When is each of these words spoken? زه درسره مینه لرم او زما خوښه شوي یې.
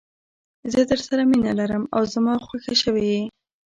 زه 0.71 0.79
درسره 0.91 1.21
مینه 1.29 1.51
لرم 1.59 1.83
او 1.95 2.01
زما 2.13 2.33
خوښه 2.45 2.73
شوي 2.83 3.05
یې. 3.13 3.21